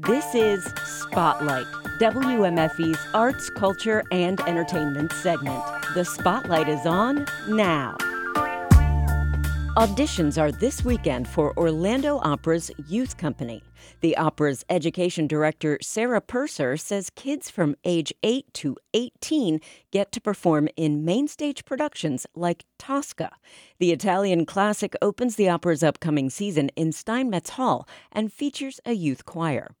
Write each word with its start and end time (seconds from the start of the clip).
This 0.00 0.34
is 0.34 0.62
Spotlight, 0.84 1.64
WMFE's 1.98 2.98
arts, 3.14 3.48
culture, 3.48 4.04
and 4.12 4.38
entertainment 4.40 5.10
segment. 5.10 5.64
The 5.94 6.04
spotlight 6.04 6.68
is 6.68 6.84
on 6.84 7.24
now. 7.48 7.96
Auditions 9.78 10.38
are 10.38 10.52
this 10.52 10.84
weekend 10.84 11.26
for 11.26 11.56
Orlando 11.56 12.18
Opera's 12.18 12.70
Youth 12.86 13.16
Company. 13.16 13.62
The 14.00 14.18
opera's 14.18 14.66
education 14.68 15.26
director, 15.26 15.78
Sarah 15.80 16.20
Purser, 16.20 16.76
says 16.76 17.08
kids 17.08 17.48
from 17.48 17.74
age 17.82 18.12
8 18.22 18.52
to 18.52 18.76
18 18.92 19.60
get 19.92 20.12
to 20.12 20.20
perform 20.20 20.68
in 20.76 21.06
main 21.06 21.26
stage 21.26 21.64
productions 21.64 22.26
like 22.34 22.66
Tosca. 22.78 23.30
The 23.78 23.92
Italian 23.92 24.44
classic 24.44 24.94
opens 25.00 25.36
the 25.36 25.48
opera's 25.48 25.82
upcoming 25.82 26.28
season 26.28 26.68
in 26.76 26.92
Steinmetz 26.92 27.50
Hall 27.50 27.88
and 28.12 28.30
features 28.30 28.78
a 28.84 28.92
youth 28.92 29.24
choir. 29.24 29.74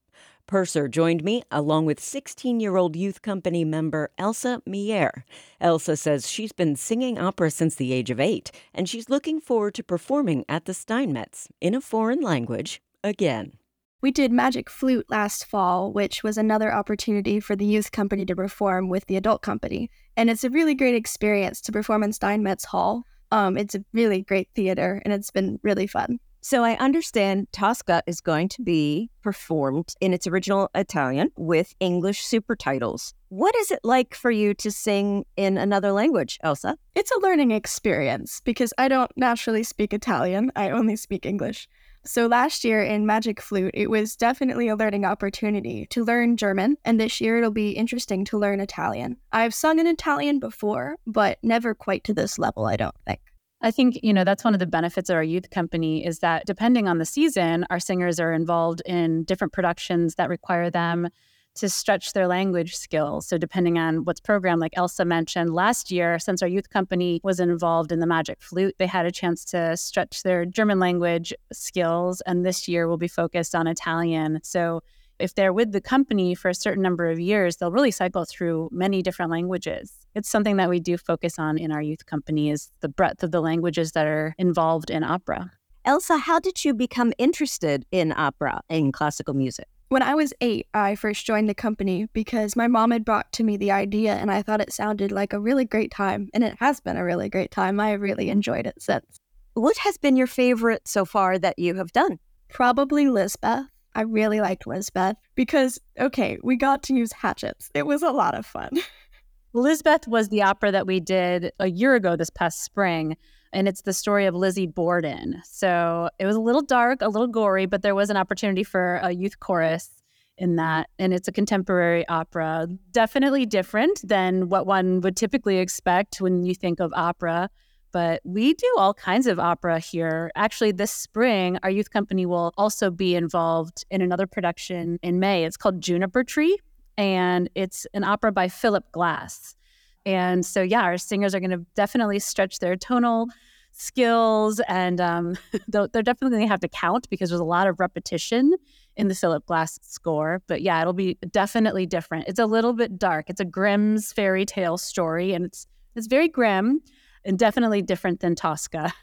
Purser 0.46 0.86
joined 0.86 1.24
me 1.24 1.42
along 1.50 1.86
with 1.86 1.98
16 1.98 2.60
year 2.60 2.76
old 2.76 2.94
youth 2.94 3.20
company 3.20 3.64
member 3.64 4.10
Elsa 4.16 4.62
Mejeur. 4.66 5.24
Elsa 5.60 5.96
says 5.96 6.28
she's 6.28 6.52
been 6.52 6.76
singing 6.76 7.18
opera 7.18 7.50
since 7.50 7.74
the 7.74 7.92
age 7.92 8.10
of 8.10 8.20
eight, 8.20 8.52
and 8.72 8.88
she's 8.88 9.10
looking 9.10 9.40
forward 9.40 9.74
to 9.74 9.82
performing 9.82 10.44
at 10.48 10.64
the 10.64 10.74
Steinmetz 10.74 11.48
in 11.60 11.74
a 11.74 11.80
foreign 11.80 12.20
language 12.20 12.80
again. 13.02 13.54
We 14.02 14.12
did 14.12 14.30
Magic 14.30 14.70
Flute 14.70 15.06
last 15.08 15.46
fall, 15.46 15.92
which 15.92 16.22
was 16.22 16.38
another 16.38 16.72
opportunity 16.72 17.40
for 17.40 17.56
the 17.56 17.64
youth 17.64 17.90
company 17.90 18.24
to 18.26 18.36
perform 18.36 18.88
with 18.88 19.06
the 19.06 19.16
adult 19.16 19.42
company. 19.42 19.90
And 20.16 20.30
it's 20.30 20.44
a 20.44 20.50
really 20.50 20.74
great 20.74 20.94
experience 20.94 21.60
to 21.62 21.72
perform 21.72 22.04
in 22.04 22.12
Steinmetz 22.12 22.66
Hall. 22.66 23.04
Um, 23.32 23.56
it's 23.56 23.74
a 23.74 23.84
really 23.92 24.22
great 24.22 24.48
theater, 24.54 25.02
and 25.04 25.12
it's 25.12 25.32
been 25.32 25.58
really 25.62 25.88
fun. 25.88 26.20
So 26.48 26.62
I 26.62 26.76
understand 26.76 27.48
Tosca 27.50 28.04
is 28.06 28.20
going 28.20 28.48
to 28.50 28.62
be 28.62 29.10
performed 29.20 29.92
in 30.00 30.14
its 30.14 30.28
original 30.28 30.70
Italian 30.76 31.32
with 31.36 31.74
English 31.80 32.22
super 32.22 32.54
titles. 32.54 33.14
What 33.30 33.56
is 33.56 33.72
it 33.72 33.80
like 33.82 34.14
for 34.14 34.30
you 34.30 34.54
to 34.54 34.70
sing 34.70 35.24
in 35.36 35.58
another 35.58 35.90
language, 35.90 36.38
Elsa? 36.44 36.78
It's 36.94 37.10
a 37.10 37.18
learning 37.18 37.50
experience 37.50 38.42
because 38.44 38.72
I 38.78 38.86
don't 38.86 39.10
naturally 39.16 39.64
speak 39.64 39.92
Italian, 39.92 40.52
I 40.54 40.70
only 40.70 40.94
speak 40.94 41.26
English. 41.26 41.68
So 42.04 42.28
last 42.28 42.62
year 42.62 42.80
in 42.80 43.06
Magic 43.06 43.40
Flute, 43.40 43.74
it 43.74 43.90
was 43.90 44.14
definitely 44.14 44.68
a 44.68 44.76
learning 44.76 45.04
opportunity 45.04 45.88
to 45.90 46.04
learn 46.04 46.36
German, 46.36 46.76
and 46.84 47.00
this 47.00 47.20
year 47.20 47.38
it'll 47.38 47.50
be 47.50 47.72
interesting 47.72 48.24
to 48.26 48.38
learn 48.38 48.60
Italian. 48.60 49.16
I've 49.32 49.52
sung 49.52 49.80
in 49.80 49.88
Italian 49.88 50.38
before, 50.38 50.94
but 51.08 51.38
never 51.42 51.74
quite 51.74 52.04
to 52.04 52.14
this 52.14 52.38
level, 52.38 52.66
I 52.66 52.76
don't 52.76 52.94
think. 53.04 53.18
I 53.66 53.72
think, 53.72 53.98
you 54.04 54.12
know, 54.12 54.22
that's 54.22 54.44
one 54.44 54.54
of 54.54 54.60
the 54.60 54.66
benefits 54.68 55.10
of 55.10 55.16
our 55.16 55.24
youth 55.24 55.50
company 55.50 56.06
is 56.06 56.20
that 56.20 56.46
depending 56.46 56.86
on 56.86 56.98
the 56.98 57.04
season, 57.04 57.66
our 57.68 57.80
singers 57.80 58.20
are 58.20 58.32
involved 58.32 58.80
in 58.86 59.24
different 59.24 59.52
productions 59.52 60.14
that 60.14 60.28
require 60.28 60.70
them 60.70 61.08
to 61.56 61.68
stretch 61.68 62.12
their 62.12 62.28
language 62.28 62.76
skills. 62.76 63.26
So, 63.26 63.38
depending 63.38 63.76
on 63.76 64.04
what's 64.04 64.20
programmed, 64.20 64.60
like 64.60 64.74
Elsa 64.76 65.04
mentioned 65.04 65.52
last 65.52 65.90
year, 65.90 66.20
since 66.20 66.42
our 66.42 66.48
youth 66.48 66.70
company 66.70 67.20
was 67.24 67.40
involved 67.40 67.90
in 67.90 67.98
the 67.98 68.06
Magic 68.06 68.40
Flute, 68.40 68.76
they 68.78 68.86
had 68.86 69.04
a 69.04 69.10
chance 69.10 69.44
to 69.46 69.76
stretch 69.76 70.22
their 70.22 70.46
German 70.46 70.78
language 70.78 71.34
skills. 71.52 72.20
And 72.20 72.46
this 72.46 72.68
year 72.68 72.86
will 72.86 72.98
be 72.98 73.08
focused 73.08 73.56
on 73.56 73.66
Italian. 73.66 74.38
So, 74.44 74.80
if 75.18 75.34
they're 75.34 75.52
with 75.52 75.72
the 75.72 75.80
company 75.80 76.34
for 76.34 76.48
a 76.48 76.54
certain 76.54 76.82
number 76.82 77.08
of 77.08 77.18
years, 77.18 77.56
they'll 77.56 77.72
really 77.72 77.90
cycle 77.90 78.24
through 78.24 78.68
many 78.72 79.02
different 79.02 79.30
languages. 79.30 79.92
It's 80.14 80.28
something 80.28 80.56
that 80.56 80.68
we 80.68 80.80
do 80.80 80.96
focus 80.96 81.38
on 81.38 81.58
in 81.58 81.72
our 81.72 81.82
youth 81.82 82.06
company 82.06 82.50
is 82.50 82.70
the 82.80 82.88
breadth 82.88 83.22
of 83.22 83.30
the 83.30 83.40
languages 83.40 83.92
that 83.92 84.06
are 84.06 84.34
involved 84.38 84.90
in 84.90 85.02
opera. 85.02 85.50
Elsa, 85.84 86.18
how 86.18 86.40
did 86.40 86.64
you 86.64 86.74
become 86.74 87.12
interested 87.16 87.86
in 87.92 88.12
opera 88.16 88.60
and 88.68 88.92
classical 88.92 89.34
music? 89.34 89.66
When 89.88 90.02
I 90.02 90.16
was 90.16 90.32
eight, 90.40 90.66
I 90.74 90.96
first 90.96 91.24
joined 91.24 91.48
the 91.48 91.54
company 91.54 92.08
because 92.12 92.56
my 92.56 92.66
mom 92.66 92.90
had 92.90 93.04
brought 93.04 93.30
to 93.34 93.44
me 93.44 93.56
the 93.56 93.70
idea 93.70 94.14
and 94.14 94.32
I 94.32 94.42
thought 94.42 94.60
it 94.60 94.72
sounded 94.72 95.12
like 95.12 95.32
a 95.32 95.38
really 95.38 95.64
great 95.64 95.92
time. 95.92 96.28
And 96.34 96.42
it 96.42 96.56
has 96.58 96.80
been 96.80 96.96
a 96.96 97.04
really 97.04 97.28
great 97.28 97.52
time. 97.52 97.78
I 97.78 97.90
have 97.90 98.00
really 98.00 98.28
enjoyed 98.28 98.66
it 98.66 98.74
since. 98.82 99.20
What 99.54 99.76
has 99.78 99.96
been 99.96 100.16
your 100.16 100.26
favorite 100.26 100.88
so 100.88 101.04
far 101.04 101.38
that 101.38 101.56
you 101.56 101.76
have 101.76 101.92
done? 101.92 102.18
Probably 102.48 103.08
Lisbeth. 103.08 103.66
I 103.96 104.02
really 104.02 104.42
liked 104.42 104.66
Lisbeth 104.66 105.16
because, 105.34 105.80
okay, 105.98 106.36
we 106.42 106.56
got 106.56 106.82
to 106.84 106.94
use 106.94 107.12
hatchets. 107.12 107.70
It 107.74 107.86
was 107.86 108.02
a 108.02 108.10
lot 108.10 108.34
of 108.34 108.44
fun. 108.44 108.70
Lisbeth 109.54 110.06
was 110.06 110.28
the 110.28 110.42
opera 110.42 110.70
that 110.70 110.86
we 110.86 111.00
did 111.00 111.50
a 111.58 111.68
year 111.68 111.94
ago 111.94 112.14
this 112.14 112.28
past 112.28 112.62
spring, 112.62 113.16
and 113.54 113.66
it's 113.66 113.80
the 113.80 113.94
story 113.94 114.26
of 114.26 114.34
Lizzie 114.34 114.66
Borden. 114.66 115.40
So 115.44 116.10
it 116.18 116.26
was 116.26 116.36
a 116.36 116.40
little 116.40 116.60
dark, 116.60 117.00
a 117.00 117.08
little 117.08 117.26
gory, 117.26 117.64
but 117.64 117.80
there 117.80 117.94
was 117.94 118.10
an 118.10 118.18
opportunity 118.18 118.64
for 118.64 118.96
a 119.02 119.12
youth 119.12 119.40
chorus 119.40 119.88
in 120.36 120.56
that. 120.56 120.90
And 120.98 121.14
it's 121.14 121.26
a 121.26 121.32
contemporary 121.32 122.06
opera, 122.06 122.68
definitely 122.90 123.46
different 123.46 124.06
than 124.06 124.50
what 124.50 124.66
one 124.66 125.00
would 125.00 125.16
typically 125.16 125.56
expect 125.56 126.20
when 126.20 126.44
you 126.44 126.54
think 126.54 126.80
of 126.80 126.92
opera 126.94 127.48
but 127.96 128.20
we 128.24 128.52
do 128.52 128.74
all 128.76 128.92
kinds 128.92 129.26
of 129.26 129.38
opera 129.38 129.78
here. 129.78 130.30
Actually, 130.36 130.70
this 130.70 130.92
spring, 130.92 131.58
our 131.62 131.70
youth 131.70 131.90
company 131.90 132.26
will 132.26 132.52
also 132.58 132.90
be 132.90 133.14
involved 133.14 133.86
in 133.90 134.02
another 134.02 134.26
production 134.26 134.98
in 135.02 135.18
May. 135.18 135.46
It's 135.46 135.56
called 135.56 135.80
Juniper 135.80 136.22
Tree, 136.22 136.58
and 136.98 137.48
it's 137.54 137.86
an 137.94 138.04
opera 138.04 138.32
by 138.32 138.50
Philip 138.50 138.92
Glass. 138.92 139.56
And 140.04 140.44
so, 140.44 140.60
yeah, 140.60 140.82
our 140.82 140.98
singers 140.98 141.34
are 141.34 141.40
going 141.40 141.52
to 141.52 141.64
definitely 141.74 142.18
stretch 142.18 142.58
their 142.58 142.76
tonal 142.76 143.28
skills, 143.72 144.60
and 144.68 145.00
um, 145.00 145.38
they're 145.66 145.86
definitely 145.88 146.36
going 146.36 146.42
to 146.42 146.48
have 146.48 146.60
to 146.60 146.68
count 146.68 147.08
because 147.08 147.30
there's 147.30 147.40
a 147.40 147.44
lot 147.44 147.66
of 147.66 147.80
repetition 147.80 148.56
in 148.96 149.08
the 149.08 149.14
Philip 149.14 149.46
Glass 149.46 149.78
score. 149.80 150.42
But 150.48 150.60
yeah, 150.60 150.82
it'll 150.82 150.92
be 150.92 151.16
definitely 151.30 151.86
different. 151.86 152.28
It's 152.28 152.38
a 152.38 152.44
little 152.44 152.74
bit 152.74 152.98
dark. 152.98 153.30
It's 153.30 153.40
a 153.40 153.46
Grimm's 153.46 154.12
fairy 154.12 154.44
tale 154.44 154.76
story, 154.76 155.32
and 155.32 155.46
it's 155.46 155.66
it's 155.94 156.08
very 156.08 156.28
grim 156.28 156.82
and 157.26 157.38
definitely 157.38 157.82
different 157.82 158.20
than 158.20 158.34
Tosca. 158.34 158.94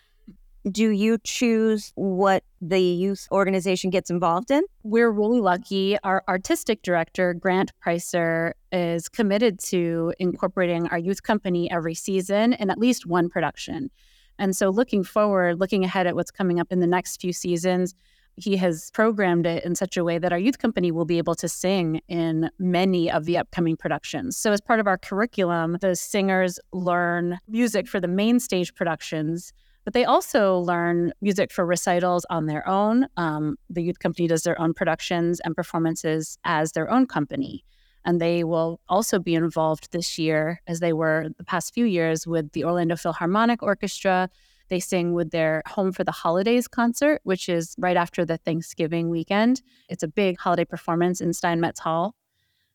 Do 0.72 0.92
you 0.92 1.18
choose 1.26 1.92
what 1.96 2.46
the 2.62 2.80
youth 2.80 3.28
organization 3.32 3.90
gets 3.90 4.10
involved 4.10 4.50
in? 4.50 4.64
We're 4.84 5.12
really 5.12 5.42
lucky. 5.42 5.98
Our 6.06 6.24
artistic 6.30 6.82
director, 6.84 7.34
Grant 7.34 7.74
Preisser, 7.86 8.54
is 8.72 9.10
committed 9.10 9.60
to 9.66 10.14
incorporating 10.20 10.88
our 10.88 10.98
youth 10.98 11.22
company 11.22 11.70
every 11.70 11.94
season 11.94 12.54
in 12.54 12.70
at 12.70 12.78
least 12.78 13.06
one 13.06 13.28
production. 13.30 13.92
And 14.40 14.56
so, 14.56 14.70
looking 14.70 15.04
forward, 15.04 15.60
looking 15.60 15.84
ahead 15.84 16.08
at 16.08 16.16
what's 16.16 16.32
coming 16.32 16.62
up 16.62 16.72
in 16.72 16.80
the 16.80 16.88
next 16.88 17.20
few 17.20 17.34
seasons, 17.34 17.94
he 18.36 18.58
has 18.58 18.90
programmed 18.92 19.46
it 19.46 19.64
in 19.64 19.76
such 19.76 19.98
a 19.98 20.04
way 20.04 20.18
that 20.18 20.32
our 20.32 20.40
youth 20.40 20.58
company 20.58 20.92
will 20.92 21.06
be 21.06 21.18
able 21.18 21.36
to 21.36 21.48
sing 21.48 22.02
in 22.08 22.50
many 22.60 23.12
of 23.12 23.26
the 23.26 23.38
upcoming 23.38 23.78
productions. 23.78 24.38
So, 24.38 24.52
as 24.52 24.62
part 24.62 24.80
of 24.80 24.88
our 24.88 24.98
curriculum, 24.98 25.78
the 25.82 25.96
singers 25.96 26.60
learn 26.72 27.40
music 27.48 27.88
for 27.88 28.00
the 28.00 28.08
main 28.08 28.40
stage 28.40 28.74
productions, 28.74 29.54
but 29.84 29.94
they 29.94 30.06
also 30.06 30.60
learn 30.60 31.14
music 31.22 31.52
for 31.52 31.66
recitals 31.66 32.26
on 32.30 32.48
their 32.48 32.68
own. 32.68 33.08
Um, 33.18 33.58
the 33.70 33.84
youth 33.84 34.00
company 34.00 34.28
does 34.28 34.44
their 34.44 34.60
own 34.60 34.74
productions 34.74 35.40
and 35.42 35.56
performances 35.56 36.38
as 36.44 36.72
their 36.72 36.90
own 36.90 37.06
company. 37.06 37.64
And 38.06 38.20
they 38.20 38.44
will 38.44 38.82
also 38.90 39.18
be 39.18 39.34
involved 39.34 39.92
this 39.92 40.18
year, 40.18 40.62
as 40.68 40.82
they 40.82 40.92
were 40.92 41.30
the 41.38 41.44
past 41.44 41.74
few 41.74 41.86
years, 41.86 42.28
with 42.28 42.52
the 42.52 42.66
Orlando 42.66 42.98
Philharmonic 42.98 43.64
Orchestra 43.64 44.30
they 44.70 44.80
sing 44.80 45.14
with 45.14 45.32
their 45.32 45.62
Home 45.68 45.92
for 45.92 46.04
the 46.04 46.12
Holidays 46.12 46.68
concert, 46.68 47.22
which 47.24 47.50
is 47.50 47.76
right 47.78 47.98
after 47.98 48.26
the 48.26 48.38
Thanksgiving 48.38 49.10
weekend. 49.10 49.62
It's 49.90 50.04
a 50.04 50.08
big 50.08 50.40
holiday 50.40 50.66
performance 50.66 51.22
in 51.22 51.34
Steinmetz 51.34 51.80
Hall. 51.80 52.16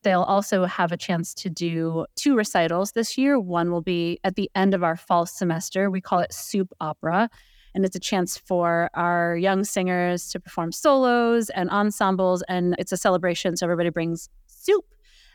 They'll 0.03 0.23
also 0.23 0.65
have 0.65 0.93
a 0.93 0.97
chance 0.97 1.35
to 1.35 1.51
do 1.51 2.07
two 2.15 2.37
recitals 2.37 2.93
this 2.93 3.19
year. 3.19 3.39
One 3.39 3.73
will 3.73 3.83
be 3.83 4.21
at 4.23 4.37
the 4.37 4.51
end 4.55 4.75
of 4.75 4.85
our 4.85 4.97
fall 4.97 5.27
semester. 5.27 5.91
We 5.91 6.01
call 6.01 6.21
it 6.21 6.33
Soup 6.33 6.73
Opera. 6.81 7.29
And 7.75 7.85
it's 7.85 7.97
a 7.97 8.01
chance 8.01 8.39
for 8.39 8.91
our 8.95 9.37
young 9.37 9.65
singers 9.65 10.29
to 10.31 10.41
perform 10.41 10.73
solos 10.73 11.51
and 11.51 11.69
ensembles. 11.71 12.43
And 12.49 12.75
it's 12.79 12.93
a 12.93 12.97
celebration. 12.97 13.57
So 13.57 13.67
everybody 13.67 13.91
brings 13.91 14.29
soup 14.47 14.85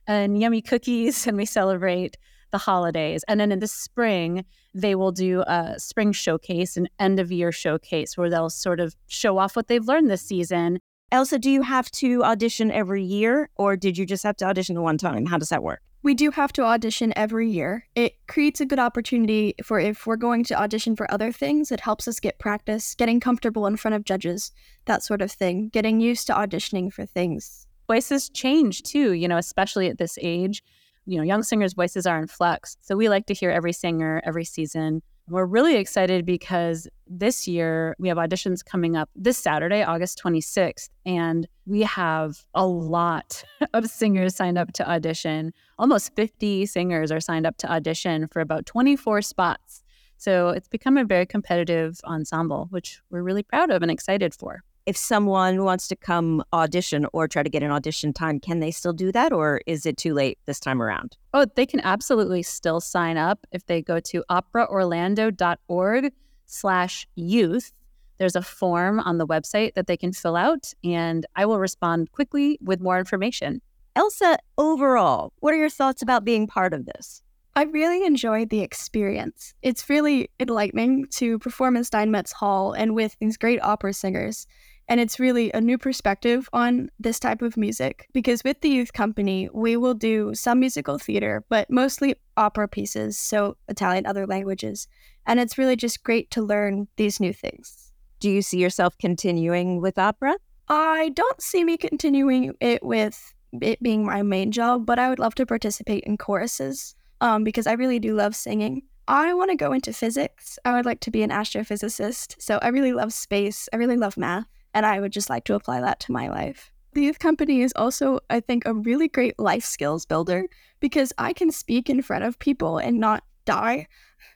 and 0.08 0.40
yummy 0.40 0.62
cookies, 0.62 1.28
and 1.28 1.38
we 1.38 1.46
celebrate 1.46 2.18
the 2.54 2.58
holidays. 2.60 3.26
And 3.28 3.40
then 3.40 3.52
in 3.52 3.60
the 3.60 3.68
spring, 3.68 4.46
they 4.74 4.96
will 4.96 5.12
do 5.12 5.42
a 5.42 5.76
spring 5.78 6.14
showcase, 6.14 6.78
an 6.78 6.88
end 7.00 7.20
of 7.20 7.32
year 7.32 7.52
showcase 7.52 8.18
where 8.18 8.30
they'll 8.30 8.50
sort 8.50 8.80
of 8.80 8.96
show 9.08 9.38
off 9.38 9.58
what 9.58 9.68
they've 9.68 9.86
learned 9.86 10.10
this 10.10 10.22
season. 10.22 10.80
Elsa, 11.12 11.38
do 11.38 11.50
you 11.50 11.64
have 11.64 11.92
to 11.92 12.24
audition 12.24 12.72
every 12.72 13.04
year 13.04 13.50
or 13.56 13.76
did 13.76 13.98
you 13.98 14.06
just 14.06 14.24
have 14.24 14.38
to 14.38 14.46
audition 14.46 14.82
one 14.82 14.98
time? 14.98 15.26
How 15.26 15.38
does 15.38 15.50
that 15.50 15.64
work? 15.64 15.82
We 16.04 16.14
do 16.14 16.32
have 16.32 16.52
to 16.54 16.64
audition 16.64 17.14
every 17.16 17.50
year. 17.50 17.88
It 17.96 18.16
creates 18.28 18.60
a 18.60 18.66
good 18.66 18.80
opportunity 18.80 19.56
for 19.64 19.80
if 19.80 20.06
we're 20.06 20.18
going 20.18 20.44
to 20.46 20.62
audition 20.62 20.96
for 20.96 21.12
other 21.12 21.32
things, 21.32 21.72
it 21.72 21.80
helps 21.80 22.08
us 22.08 22.20
get 22.20 22.40
practice, 22.40 22.94
getting 22.94 23.20
comfortable 23.20 23.66
in 23.68 23.78
front 23.78 23.96
of 23.96 24.04
judges, 24.04 24.52
that 24.86 25.02
sort 25.02 25.22
of 25.22 25.32
thing, 25.32 25.70
getting 25.70 26.02
used 26.02 26.28
to 26.28 26.34
auditioning 26.34 26.92
for 26.92 27.06
things. 27.06 27.68
Voices 27.88 28.30
change 28.30 28.84
too, 28.84 29.14
you 29.14 29.28
know, 29.28 29.38
especially 29.38 29.88
at 29.88 29.98
this 29.98 30.20
age 30.22 30.62
you 31.06 31.18
know, 31.18 31.24
young 31.24 31.44
singers' 31.44 31.74
voices 31.74 32.06
are 32.06 32.20
in 32.20 32.28
flux. 32.28 32.78
So 32.82 32.96
we 32.96 33.10
like 33.10 33.26
to 33.28 33.34
hear 33.34 33.52
every 33.52 33.74
singer 33.74 34.22
every 34.24 34.46
season. 34.46 35.02
We're 35.30 35.46
really 35.46 35.76
excited 35.78 36.26
because 36.26 36.88
this 37.08 37.48
year 37.48 37.96
we 37.98 38.10
have 38.10 38.18
auditions 38.18 38.64
coming 38.64 38.98
up 38.98 39.10
this 39.16 39.38
Saturday, 39.38 39.82
August 39.82 40.22
26th, 40.22 40.90
and 41.06 41.48
we 41.66 41.82
have 41.82 42.46
a 42.54 42.66
lot 42.66 43.44
of 43.74 43.88
singers 43.88 44.36
signed 44.36 44.58
up 44.58 44.74
to 44.74 44.90
audition. 44.90 45.54
Almost 45.80 46.16
50 46.16 46.66
singers 46.66 47.12
are 47.12 47.22
signed 47.22 47.48
up 47.48 47.56
to 47.58 47.72
audition 47.72 48.28
for 48.28 48.42
about 48.42 48.66
24 48.66 49.22
spots. 49.22 49.84
So 50.18 50.50
it's 50.50 50.68
become 50.68 50.98
a 50.98 51.06
very 51.06 51.26
competitive 51.26 52.00
ensemble, 52.06 52.68
which 52.70 53.02
we're 53.10 53.24
really 53.24 53.44
proud 53.44 53.70
of 53.72 53.82
and 53.82 53.92
excited 53.92 54.34
for 54.34 54.64
if 54.86 54.98
someone 54.98 55.64
wants 55.64 55.88
to 55.88 55.96
come 55.96 56.44
audition 56.52 57.06
or 57.14 57.28
try 57.28 57.44
to 57.44 57.50
get 57.50 57.64
an 57.64 57.72
audition 57.72 58.14
time, 58.14 58.40
can 58.40 58.60
they 58.60 58.72
still 58.72 58.94
do 58.94 59.12
that 59.12 59.32
or 59.32 59.62
is 59.66 59.86
it 59.86 59.98
too 59.98 60.14
late 60.14 60.38
this 60.46 60.60
time 60.60 60.82
around? 60.82 61.18
Oh, 61.34 61.46
they 61.56 61.66
can 61.66 61.80
absolutely 61.82 62.44
still 62.44 62.82
sign 62.82 63.18
up 63.18 63.46
if 63.52 63.66
they 63.66 63.82
go 63.82 64.00
to 64.02 64.24
operaorlando.org 64.30 66.14
slash 66.46 67.08
youth. 67.16 67.72
There's 68.18 68.36
a 68.36 68.42
form 68.42 69.00
on 69.00 69.18
the 69.18 69.28
website 69.28 69.74
that 69.74 69.88
they 69.88 69.98
can 69.98 70.14
fill 70.14 70.36
out, 70.36 70.72
and 70.84 71.26
I 71.36 71.46
will 71.46 71.60
respond 71.60 72.12
quickly 72.12 72.60
with 72.62 72.80
more 72.80 73.00
information. 73.00 73.62
Elsa, 73.96 74.38
overall, 74.58 75.34
what 75.40 75.54
are 75.54 75.58
your 75.58 75.70
thoughts 75.70 76.02
about 76.02 76.26
being 76.26 76.48
part 76.48 76.74
of 76.74 76.86
this? 76.86 77.22
I 77.56 77.64
really 77.64 78.04
enjoyed 78.04 78.50
the 78.50 78.62
experience. 78.62 79.54
It's 79.62 79.88
really 79.88 80.30
enlightening 80.40 81.06
to 81.12 81.38
perform 81.38 81.78
in 81.78 81.84
Steinmetz 81.84 82.32
Hall 82.32 82.74
and 82.74 82.96
with 82.96 83.16
these 83.20 83.38
great 83.38 83.62
opera 83.62 83.94
singers. 83.94 84.48
And 84.88 85.00
it's 85.00 85.20
really 85.20 85.52
a 85.54 85.62
new 85.62 85.78
perspective 85.78 86.50
on 86.52 86.90
this 87.00 87.20
type 87.20 87.42
of 87.42 87.56
music 87.56 88.08
because 88.14 88.44
with 88.44 88.62
the 88.62 88.70
youth 88.70 88.94
company, 88.94 89.50
we 89.54 89.78
will 89.78 89.94
do 89.94 90.36
some 90.36 90.60
musical 90.60 90.98
theater, 90.98 91.44
but 91.50 91.70
mostly 91.70 92.16
opera 92.36 92.68
pieces, 92.68 93.18
so 93.18 93.56
Italian, 93.70 94.06
other 94.06 94.28
languages. 94.28 94.88
And 95.26 95.40
it's 95.40 95.58
really 95.58 95.78
just 95.78 96.04
great 96.04 96.30
to 96.32 96.42
learn 96.42 96.88
these 96.98 97.20
new 97.20 97.34
things. 97.34 97.92
Do 98.20 98.30
you 98.30 98.42
see 98.42 98.58
yourself 98.58 98.98
continuing 98.98 99.82
with 99.82 99.98
opera? 99.98 100.36
I 100.68 101.10
don't 101.10 101.42
see 101.42 101.64
me 101.64 101.78
continuing 101.78 102.54
it 102.60 102.84
with 102.84 103.34
it 103.62 103.82
being 103.82 104.06
my 104.06 104.22
main 104.22 104.52
job, 104.52 104.86
but 104.86 105.00
I 105.00 105.10
would 105.10 105.20
love 105.20 105.36
to 105.36 105.46
participate 105.46 106.04
in 106.04 106.18
choruses 106.18 106.96
um, 107.22 107.44
because 107.44 107.68
I 107.68 107.74
really 107.74 108.00
do 108.00 108.16
love 108.16 108.36
singing. 108.36 108.82
I 109.08 109.34
want 109.34 109.52
to 109.52 109.58
go 109.58 109.74
into 109.74 109.94
physics. 109.94 110.58
I 110.66 110.74
would 110.74 110.86
like 110.86 111.02
to 111.02 111.12
be 111.12 111.24
an 111.24 111.30
astrophysicist. 111.30 112.36
So 112.40 112.60
I 112.62 112.70
really 112.70 112.94
love 112.94 113.14
space. 113.14 113.68
I 113.74 113.78
really 113.78 113.98
love 113.98 114.18
math 114.18 114.48
and 114.74 114.86
I 114.86 115.00
would 115.00 115.12
just 115.12 115.30
like 115.30 115.44
to 115.46 115.56
apply 115.56 115.82
that 115.82 116.00
to 116.02 116.12
my 116.12 116.30
life. 116.30 116.72
The 116.94 117.02
youth 117.02 117.20
company 117.20 117.62
is 117.62 117.74
also, 117.76 118.20
I 118.30 118.40
think, 118.40 118.66
a 118.66 118.74
really 118.74 119.08
great 119.08 119.40
life 119.40 119.64
skills 119.64 120.06
builder 120.06 120.46
because 120.80 121.12
I 121.18 121.34
can 121.34 121.52
speak 121.52 121.90
in 121.90 122.02
front 122.02 122.24
of 122.24 122.38
people 122.38 122.78
and 122.78 123.00
not 123.00 123.24
die. 123.46 123.88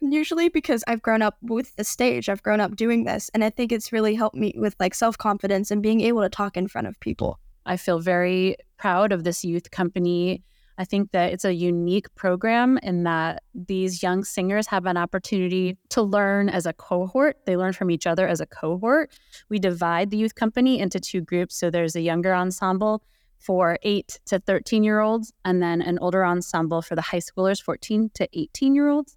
Usually 0.01 0.49
because 0.49 0.83
I've 0.87 1.01
grown 1.01 1.21
up 1.21 1.37
with 1.41 1.75
the 1.75 1.83
stage, 1.83 2.29
I've 2.29 2.43
grown 2.43 2.59
up 2.59 2.75
doing 2.75 3.05
this, 3.05 3.29
and 3.33 3.43
I 3.43 3.49
think 3.49 3.71
it's 3.71 3.91
really 3.91 4.15
helped 4.15 4.35
me 4.35 4.53
with 4.57 4.75
like 4.79 4.93
self 4.93 5.17
confidence 5.17 5.71
and 5.71 5.81
being 5.81 6.01
able 6.01 6.21
to 6.21 6.29
talk 6.29 6.57
in 6.57 6.67
front 6.67 6.87
of 6.87 6.99
people. 6.99 7.39
I 7.65 7.77
feel 7.77 7.99
very 7.99 8.57
proud 8.77 9.11
of 9.11 9.23
this 9.23 9.43
youth 9.43 9.71
company 9.71 10.43
I 10.77 10.85
think 10.85 11.11
that 11.11 11.33
it's 11.33 11.45
a 11.45 11.53
unique 11.53 12.13
program 12.15 12.77
in 12.83 13.03
that 13.03 13.43
these 13.55 14.03
young 14.03 14.23
singers 14.23 14.67
have 14.67 14.85
an 14.85 14.97
opportunity 14.97 15.77
to 15.89 16.03
learn 16.03 16.49
as 16.49 16.65
a 16.65 16.73
cohort. 16.73 17.37
They 17.45 17.57
learn 17.57 17.73
from 17.73 17.89
each 17.89 18.05
other 18.05 18.27
as 18.27 18.39
a 18.41 18.45
cohort. 18.45 19.11
We 19.49 19.57
divide 19.57 20.11
the 20.11 20.17
youth 20.17 20.35
company 20.35 20.79
into 20.79 20.99
two 20.99 21.21
groups. 21.21 21.55
So 21.55 21.69
there's 21.69 21.95
a 21.95 22.01
younger 22.01 22.33
ensemble 22.33 23.01
for 23.39 23.77
8 23.83 24.19
to 24.25 24.39
13 24.39 24.83
year 24.83 24.99
olds, 24.99 25.33
and 25.45 25.61
then 25.61 25.81
an 25.81 25.99
older 25.99 26.25
ensemble 26.25 26.81
for 26.81 26.95
the 26.95 27.01
high 27.01 27.19
schoolers, 27.19 27.61
14 27.61 28.11
to 28.15 28.27
18 28.33 28.75
year 28.75 28.89
olds. 28.89 29.15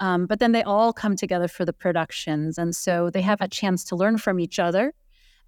Um, 0.00 0.26
but 0.26 0.38
then 0.38 0.52
they 0.52 0.62
all 0.62 0.92
come 0.92 1.14
together 1.14 1.46
for 1.46 1.64
the 1.64 1.72
productions. 1.72 2.56
And 2.56 2.74
so 2.74 3.10
they 3.10 3.20
have 3.20 3.40
a 3.40 3.48
chance 3.48 3.84
to 3.84 3.96
learn 3.96 4.16
from 4.16 4.40
each 4.40 4.58
other 4.58 4.94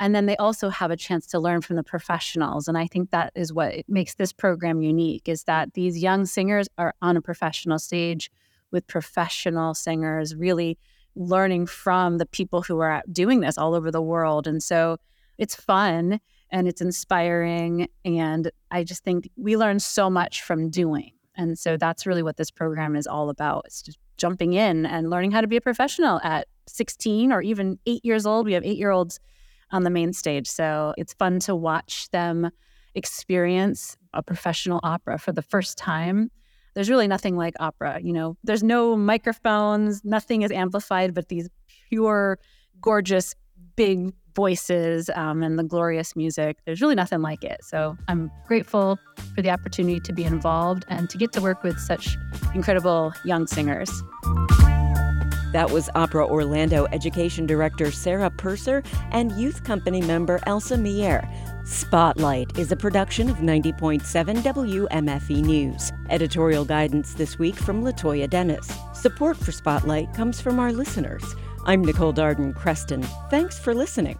and 0.00 0.14
then 0.14 0.26
they 0.26 0.36
also 0.36 0.68
have 0.68 0.90
a 0.90 0.96
chance 0.96 1.26
to 1.28 1.38
learn 1.38 1.60
from 1.60 1.76
the 1.76 1.82
professionals. 1.82 2.68
And 2.68 2.76
I 2.76 2.86
think 2.86 3.10
that 3.10 3.32
is 3.34 3.52
what 3.52 3.74
makes 3.88 4.14
this 4.14 4.32
program 4.32 4.82
unique 4.82 5.28
is 5.28 5.44
that 5.44 5.74
these 5.74 5.98
young 6.02 6.26
singers 6.26 6.68
are 6.78 6.94
on 7.02 7.16
a 7.16 7.22
professional 7.22 7.78
stage 7.78 8.30
with 8.70 8.86
professional 8.86 9.74
singers 9.74 10.34
really 10.34 10.78
learning 11.14 11.66
from 11.66 12.18
the 12.18 12.26
people 12.26 12.62
who 12.62 12.80
are 12.80 13.02
doing 13.12 13.40
this 13.40 13.58
all 13.58 13.74
over 13.74 13.90
the 13.90 14.02
world. 14.02 14.46
And 14.46 14.62
so 14.62 14.96
it's 15.38 15.54
fun 15.54 16.20
and 16.50 16.66
it's 16.66 16.80
inspiring. 16.80 17.88
And 18.04 18.50
I 18.70 18.84
just 18.84 19.04
think 19.04 19.28
we 19.36 19.56
learn 19.56 19.78
so 19.78 20.08
much 20.08 20.42
from 20.42 20.70
doing. 20.70 21.12
And 21.34 21.58
so 21.58 21.76
that's 21.76 22.06
really 22.06 22.22
what 22.22 22.36
this 22.36 22.50
program 22.50 22.96
is 22.96 23.06
all 23.06 23.30
about. 23.30 23.64
It's 23.66 23.82
just 23.82 23.98
jumping 24.16 24.52
in 24.52 24.86
and 24.86 25.10
learning 25.10 25.32
how 25.32 25.40
to 25.40 25.46
be 25.46 25.56
a 25.56 25.60
professional 25.60 26.20
at 26.22 26.46
16 26.68 27.32
or 27.32 27.42
even 27.42 27.78
eight 27.86 28.04
years 28.04 28.26
old. 28.26 28.46
We 28.46 28.52
have 28.52 28.64
eight 28.64 28.78
year 28.78 28.90
olds 28.90 29.18
on 29.72 29.82
the 29.82 29.90
main 29.90 30.12
stage. 30.12 30.46
So 30.46 30.94
it's 30.96 31.14
fun 31.14 31.40
to 31.40 31.54
watch 31.54 32.08
them 32.10 32.50
experience 32.94 33.96
a 34.12 34.22
professional 34.22 34.80
opera 34.82 35.18
for 35.18 35.32
the 35.32 35.42
first 35.42 35.78
time. 35.78 36.30
There's 36.74 36.88
really 36.88 37.08
nothing 37.08 37.36
like 37.36 37.54
opera. 37.60 38.00
You 38.02 38.12
know, 38.12 38.36
there's 38.44 38.62
no 38.62 38.96
microphones, 38.96 40.02
nothing 40.04 40.42
is 40.42 40.50
amplified, 40.50 41.14
but 41.14 41.28
these 41.28 41.48
pure, 41.88 42.38
gorgeous, 42.80 43.34
big 43.76 44.12
voices 44.34 45.10
um, 45.14 45.42
and 45.42 45.58
the 45.58 45.64
glorious 45.64 46.16
music. 46.16 46.58
There's 46.64 46.80
really 46.80 46.94
nothing 46.94 47.20
like 47.20 47.44
it. 47.44 47.62
So 47.62 47.96
I'm 48.08 48.30
grateful 48.46 48.98
for 49.34 49.42
the 49.42 49.50
opportunity 49.50 50.00
to 50.00 50.12
be 50.12 50.24
involved 50.24 50.84
and 50.88 51.10
to 51.10 51.18
get 51.18 51.32
to 51.32 51.40
work 51.40 51.62
with 51.62 51.78
such 51.78 52.16
incredible 52.54 53.12
young 53.24 53.46
singers. 53.46 53.90
That 55.52 55.70
was 55.70 55.90
Opera 55.94 56.26
Orlando 56.26 56.86
Education 56.92 57.46
Director 57.46 57.90
Sarah 57.90 58.30
Purser 58.30 58.82
and 59.10 59.32
Youth 59.32 59.64
Company 59.64 60.00
member 60.00 60.40
Elsa 60.46 60.76
Mejeur. 60.76 61.22
Spotlight 61.64 62.58
is 62.58 62.72
a 62.72 62.76
production 62.76 63.28
of 63.30 63.36
90.7 63.36 64.02
WMFE 64.42 65.42
News. 65.42 65.92
Editorial 66.10 66.64
guidance 66.64 67.14
this 67.14 67.38
week 67.38 67.56
from 67.56 67.84
Latoya 67.84 68.28
Dennis. 68.28 68.66
Support 68.94 69.36
for 69.36 69.52
Spotlight 69.52 70.12
comes 70.14 70.40
from 70.40 70.58
our 70.58 70.72
listeners. 70.72 71.22
I'm 71.64 71.82
Nicole 71.82 72.12
Darden 72.12 72.54
Creston. 72.56 73.02
Thanks 73.30 73.58
for 73.58 73.74
listening. 73.74 74.18